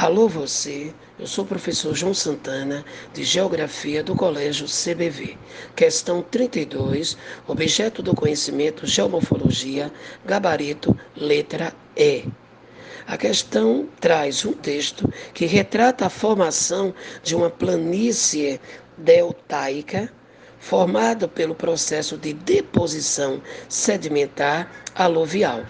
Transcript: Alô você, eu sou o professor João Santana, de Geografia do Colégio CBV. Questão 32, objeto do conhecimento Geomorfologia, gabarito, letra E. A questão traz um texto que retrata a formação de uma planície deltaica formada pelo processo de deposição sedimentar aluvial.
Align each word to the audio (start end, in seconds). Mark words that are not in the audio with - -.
Alô 0.00 0.28
você, 0.28 0.94
eu 1.18 1.26
sou 1.26 1.44
o 1.44 1.48
professor 1.48 1.92
João 1.92 2.14
Santana, 2.14 2.84
de 3.12 3.24
Geografia 3.24 4.00
do 4.00 4.14
Colégio 4.14 4.64
CBV. 4.68 5.36
Questão 5.74 6.22
32, 6.22 7.18
objeto 7.48 8.00
do 8.00 8.14
conhecimento 8.14 8.86
Geomorfologia, 8.86 9.92
gabarito, 10.24 10.96
letra 11.16 11.74
E. 11.96 12.26
A 13.08 13.16
questão 13.16 13.88
traz 13.98 14.44
um 14.44 14.52
texto 14.52 15.12
que 15.34 15.46
retrata 15.46 16.06
a 16.06 16.10
formação 16.10 16.94
de 17.24 17.34
uma 17.34 17.50
planície 17.50 18.60
deltaica 18.96 20.12
formada 20.60 21.26
pelo 21.26 21.56
processo 21.56 22.16
de 22.16 22.32
deposição 22.34 23.42
sedimentar 23.68 24.70
aluvial. 24.94 25.64